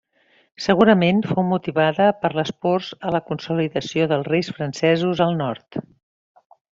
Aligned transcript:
Segurament 0.67 1.19
fou 1.31 1.43
motivada 1.49 2.07
per 2.23 2.31
les 2.39 2.53
pors 2.67 2.89
a 3.09 3.13
la 3.19 3.23
consolidació 3.29 4.07
dels 4.13 4.29
reis 4.33 4.49
francesos 4.57 5.23
al 5.27 5.37
nord. 5.47 5.79